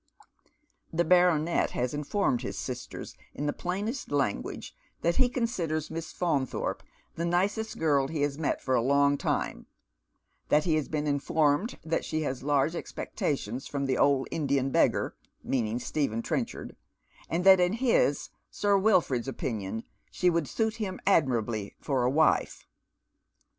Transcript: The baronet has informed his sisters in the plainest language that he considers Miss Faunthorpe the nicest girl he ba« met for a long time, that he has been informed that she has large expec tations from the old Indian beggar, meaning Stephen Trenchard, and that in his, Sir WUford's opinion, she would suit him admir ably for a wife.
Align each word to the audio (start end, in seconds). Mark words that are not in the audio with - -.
The 0.91 1.05
baronet 1.05 1.69
has 1.77 1.93
informed 1.93 2.41
his 2.41 2.57
sisters 2.57 3.13
in 3.35 3.45
the 3.45 3.53
plainest 3.53 4.11
language 4.11 4.75
that 5.03 5.17
he 5.17 5.29
considers 5.29 5.91
Miss 5.91 6.11
Faunthorpe 6.11 6.81
the 7.13 7.23
nicest 7.23 7.77
girl 7.77 8.07
he 8.07 8.25
ba« 8.25 8.39
met 8.41 8.61
for 8.61 8.73
a 8.73 8.81
long 8.81 9.15
time, 9.15 9.67
that 10.49 10.63
he 10.63 10.73
has 10.73 10.87
been 10.87 11.05
informed 11.05 11.77
that 11.83 12.03
she 12.03 12.23
has 12.23 12.41
large 12.41 12.73
expec 12.75 13.15
tations 13.15 13.69
from 13.69 13.85
the 13.85 13.99
old 13.99 14.27
Indian 14.31 14.71
beggar, 14.71 15.15
meaning 15.43 15.77
Stephen 15.77 16.23
Trenchard, 16.23 16.75
and 17.29 17.43
that 17.43 17.59
in 17.59 17.73
his, 17.73 18.29
Sir 18.49 18.79
WUford's 18.79 19.27
opinion, 19.27 19.83
she 20.09 20.31
would 20.31 20.47
suit 20.47 20.77
him 20.77 20.99
admir 21.05 21.43
ably 21.43 21.75
for 21.79 22.01
a 22.01 22.09
wife. 22.09 22.65